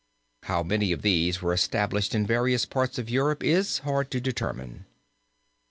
How 0.45 0.63
many 0.63 0.91
of 0.91 1.03
these 1.03 1.43
were 1.43 1.53
established 1.53 2.15
in 2.15 2.25
various 2.25 2.65
parts 2.65 2.97
of 2.97 3.07
Europe 3.07 3.43
is 3.43 3.77
hard 3.85 4.09
to 4.09 4.19
determine. 4.19 4.87